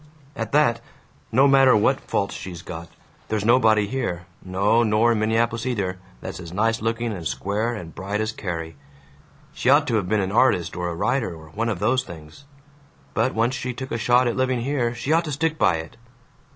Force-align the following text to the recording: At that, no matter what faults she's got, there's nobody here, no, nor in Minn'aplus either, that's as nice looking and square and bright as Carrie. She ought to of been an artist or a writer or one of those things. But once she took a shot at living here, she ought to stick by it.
At 0.35 0.51
that, 0.51 0.81
no 1.31 1.47
matter 1.47 1.75
what 1.75 1.99
faults 2.01 2.33
she's 2.33 2.63
got, 2.63 2.87
there's 3.27 3.45
nobody 3.45 3.85
here, 3.85 4.25
no, 4.43 4.81
nor 4.81 5.11
in 5.11 5.19
Minn'aplus 5.19 5.63
either, 5.67 5.99
that's 6.21 6.39
as 6.39 6.51
nice 6.51 6.81
looking 6.81 7.13
and 7.13 7.27
square 7.27 7.75
and 7.75 7.93
bright 7.93 8.19
as 8.19 8.31
Carrie. 8.31 8.75
She 9.53 9.69
ought 9.69 9.85
to 9.85 9.99
of 9.99 10.09
been 10.09 10.19
an 10.19 10.31
artist 10.31 10.75
or 10.75 10.89
a 10.89 10.95
writer 10.95 11.35
or 11.35 11.49
one 11.51 11.69
of 11.69 11.77
those 11.77 12.01
things. 12.03 12.45
But 13.13 13.35
once 13.35 13.53
she 13.53 13.75
took 13.75 13.91
a 13.91 13.99
shot 13.99 14.27
at 14.27 14.35
living 14.35 14.61
here, 14.61 14.95
she 14.95 15.13
ought 15.13 15.25
to 15.25 15.31
stick 15.31 15.59
by 15.59 15.75
it. 15.75 15.97